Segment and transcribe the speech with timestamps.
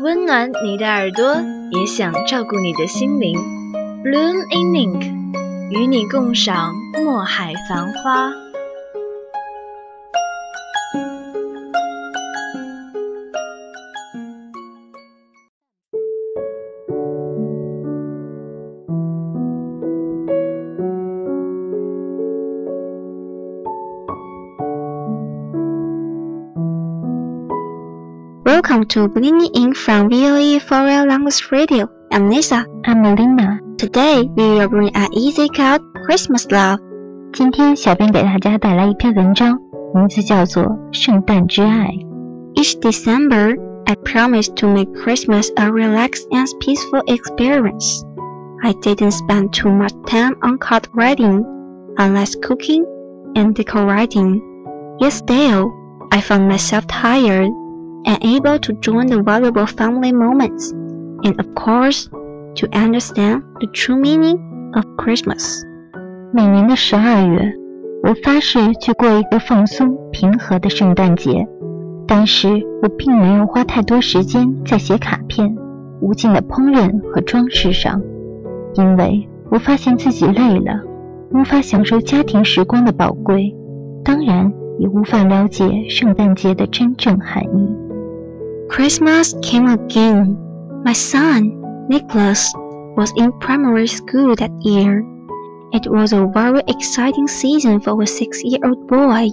[0.00, 3.36] 温暖你的耳朵，也想照顾你的心灵。
[4.04, 5.02] Bloom in Ink，
[5.70, 6.72] 与你共赏
[7.04, 8.30] 墨海繁花。
[28.58, 31.88] Welcome to Bloom in Ink from VOE Foreign Language Radio.
[32.10, 32.66] I'm Lisa.
[32.86, 33.60] I'm Melina.
[33.78, 36.80] Today we will bring an easy called Christmas Love.
[37.32, 39.56] 今天小编给大家带来一篇文章，
[39.94, 41.86] 名字叫做《圣诞之爱》。
[42.56, 48.02] Each December, I promise to make Christmas a relaxed and peaceful experience.
[48.64, 51.44] I didn't spend too much time on card writing,
[51.96, 52.84] unless cooking
[53.36, 54.42] and decorating.
[54.98, 55.70] Yes, Dale,
[56.10, 57.52] I found myself tired
[58.08, 60.72] and able to join the valuable family moments,
[61.22, 62.08] and of course,
[62.54, 64.38] to understand the true meaning
[64.72, 65.62] of Christmas.
[66.32, 67.52] 每年的十二月，
[68.02, 71.46] 我发誓去过一个放松、平和的圣诞节，
[72.06, 72.48] 但是
[72.82, 75.54] 我并没有花太多时间在写卡片、
[76.00, 78.00] 无尽的烹饪和装饰上，
[78.74, 80.80] 因为我发现自己累了，
[81.32, 83.54] 无法享受家庭时光的宝贵，
[84.02, 87.87] 当然也无法了解圣诞节的真正含义。
[88.69, 90.37] Christmas came again.
[90.83, 92.51] My son, Nicholas,
[92.97, 95.03] was in primary school that year.
[95.73, 99.29] It was a very exciting season for a six year old boy.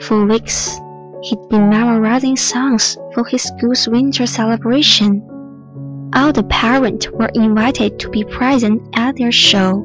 [0.00, 0.78] For weeks,
[1.22, 5.22] he'd been memorizing songs for his school's winter celebration.
[6.14, 9.84] All the parents were invited to be present at their show.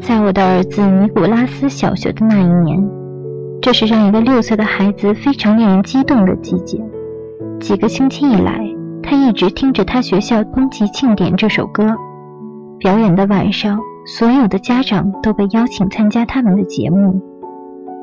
[0.00, 2.86] 在我的儿子尼古拉斯小学的那一年，
[3.62, 6.78] 这是让一个六岁的孩子非常令人激动的季节。
[7.60, 8.60] 几个星期以来，
[9.02, 11.96] 他一直听着他学校冬季庆典这首歌。
[12.78, 17.20] 表演的晚上，所有的家长都被邀请参加他们的节目。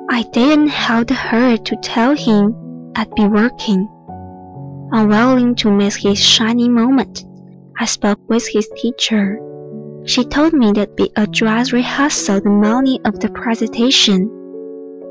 [0.07, 2.53] I didn't have the heart to tell him
[2.93, 3.87] I'd be working.
[4.91, 7.23] Unwilling to miss his shining moment,
[7.75, 9.39] I spoke with his teacher.
[10.05, 14.29] She told me there'd be a dress rehearsal the morning of the presentation.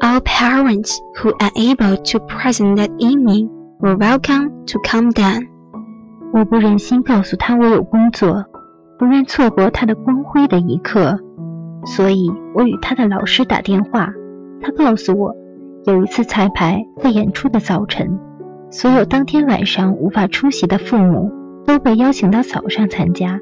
[0.03, 3.49] All parents who are able to present that evening
[3.80, 5.48] were welcome to come down
[6.34, 8.46] 我不忍心告诉他我有工作，
[9.00, 11.20] 不愿错过他的光辉的一刻，
[11.86, 14.10] 所以我与他的老师打电话。
[14.62, 15.36] 他告诉我，
[15.86, 18.20] 有一次彩排在演出的早晨，
[18.72, 21.32] 所有当天晚上无法出席的父母
[21.66, 23.40] 都被邀请到早上参加。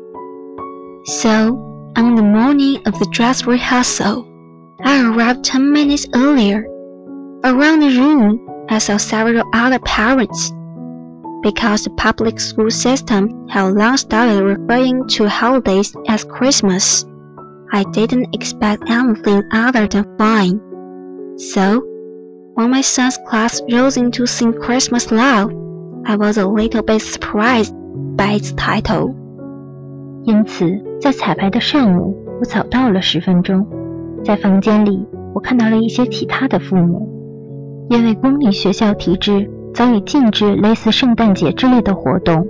[1.06, 1.58] So,
[1.96, 4.26] on the morning of the dress rehearsal,
[4.84, 6.66] I arrived ten minutes earlier.
[7.42, 10.53] Around the room, I saw several other parents.
[11.43, 17.07] Because the public school system had long started referring to holidays as Christmas,
[17.73, 20.61] I didn't expect anything other than fine.
[21.39, 21.83] So,
[22.55, 25.51] when my son's class rose in to sing Christmas Love,
[26.05, 27.75] I was a little bit surprised
[28.17, 29.15] by its title.
[30.25, 30.67] 因此，
[31.01, 33.67] 在彩排的上午，我早到了十分钟。
[34.23, 37.09] 在房间里，我看到了一些其他的父母，
[37.90, 42.48] 因为公立学校体制早已禁止类似圣诞节之类的活动，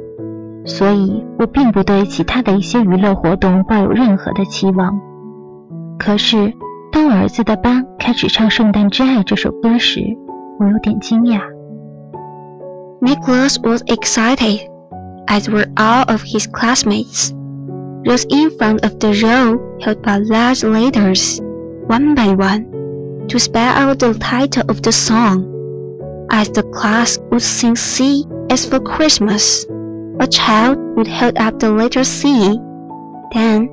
[0.65, 4.99] 所以我并不对其他的一些娱乐活动抱有任何的期望。
[5.97, 6.53] 可是，
[6.91, 10.01] 当儿子的班开始唱《圣诞之爱》这首歌时，
[10.59, 11.41] 我有点惊讶。
[13.01, 14.61] Nicholas was excited,
[15.27, 17.31] as were all of his classmates.
[18.03, 21.39] Those in front of the row held by large letters,
[21.87, 22.65] one by one,
[23.28, 25.46] to spell out the title of the song.
[26.30, 29.66] As the class would sing C as for Christmas,
[30.20, 32.58] a child would hold up the letter C,
[33.32, 33.68] then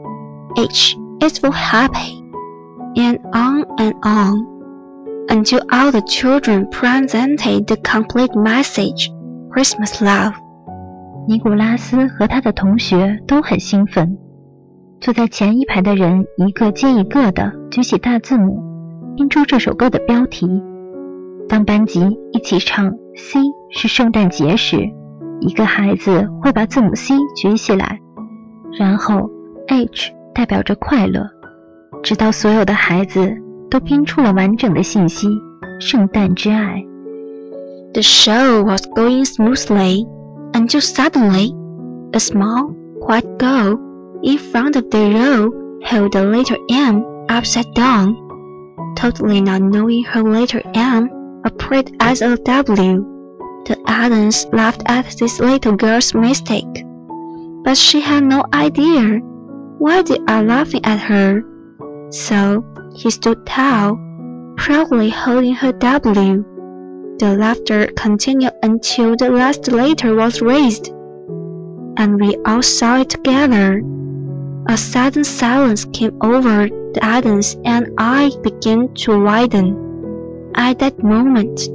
[0.57, 2.23] H is for happy,
[2.95, 9.11] and on and on, until all the children presented the complete message
[9.51, 10.33] Christmas love。
[11.27, 14.17] 尼古拉斯和他的同学都很兴奋。
[14.99, 18.63] 坐在前一排的人一个接一个的举起大字母，
[19.16, 20.62] 拼出这首歌的标题。
[21.48, 22.00] 当班级
[22.32, 24.78] 一起唱 “C 是圣诞节”时，
[25.40, 28.00] 一个孩子会把字母 C 举起来，
[28.78, 29.30] 然后
[29.68, 30.12] H。
[30.34, 31.28] 代表着快乐，
[32.02, 33.36] 直到所有的孩子
[33.68, 35.28] 都拼出了完整的信息。
[35.78, 36.82] 圣诞之爱。
[37.92, 40.06] The show was going smoothly
[40.54, 41.54] until suddenly
[42.12, 43.78] a small white girl
[44.22, 48.16] in front of the row held a little M upside down,
[49.02, 51.10] totally not knowing her letter M
[51.44, 53.04] appeared as a W.
[53.66, 56.84] The Adams laughed at this little girl's mistake,
[57.64, 59.18] but she had no idea
[59.78, 61.42] why they are laughing at her.
[62.10, 62.64] So
[62.94, 63.98] he stood tall,
[64.56, 66.44] proudly holding her W.
[67.18, 70.90] The laughter continued until the last letter was raised,
[71.96, 73.82] and we all saw it together.
[74.68, 79.76] A sudden silence came over the others and I began to widen.
[80.54, 81.68] At that moment,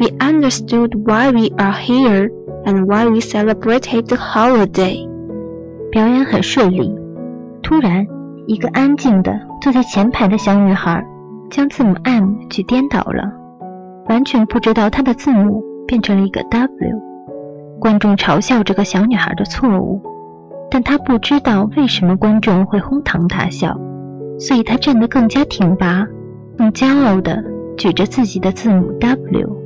[0.00, 2.30] we understood why we are here
[2.64, 5.08] and why we celebrated the holiday.
[5.90, 6.94] 表演很顺利。
[7.62, 8.06] 突然，
[8.46, 11.04] 一个安静的坐在前排的小女孩
[11.50, 13.32] 将字母 M 举颠倒了，
[14.08, 17.02] 完全不知道她的字母变成了一个 W。
[17.78, 20.00] 观众嘲笑这个小女孩的错误，
[20.70, 23.78] 但她不知道为什么观众会哄堂大笑，
[24.38, 26.06] 所以他站得更加挺拔，
[26.56, 27.44] 更骄傲地
[27.76, 29.56] 举着自己的字母 W。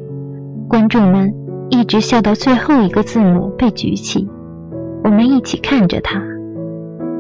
[0.69, 1.35] 观众们
[1.71, 4.29] 一直笑到最后一个字母被举起，
[5.03, 6.23] 我们一起看着他。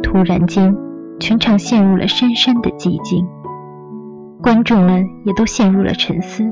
[0.02, 0.76] 突然间，
[1.18, 3.26] 全场陷入了深深的寂静，
[4.42, 6.44] 观众们也都陷入了沉思。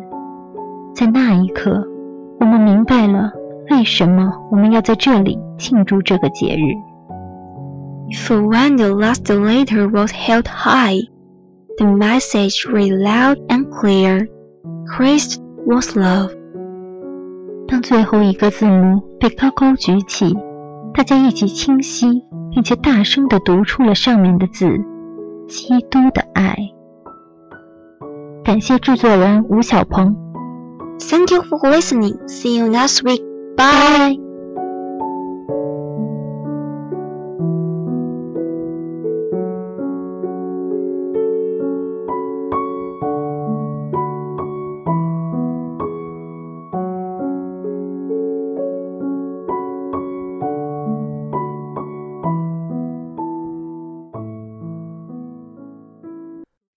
[0.95, 1.87] 在那一刻，
[2.41, 3.31] 我们明白了
[3.71, 6.96] 为什么我们要在这里庆祝这个节日。
[8.15, 11.01] For when the last letter was held high,
[11.79, 14.29] the message read loud and clear:
[14.87, 16.31] Christ was love.
[17.69, 20.37] 当最后一个字母被高高举起，
[20.95, 22.23] 大家一起清晰。
[22.57, 24.67] 并且大声地读出了上面的字
[25.47, 26.57] ：“基督的爱。”
[28.43, 30.17] 感谢制作人吴小鹏。
[30.99, 32.17] Thank you for listening.
[32.27, 33.23] See you next week.
[33.59, 34.26] Bye.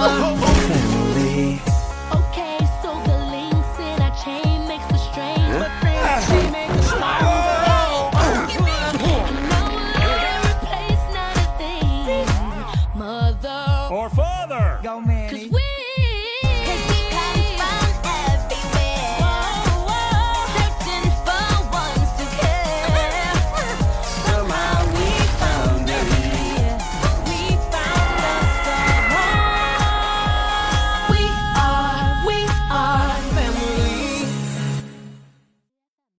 [0.00, 0.47] Oh.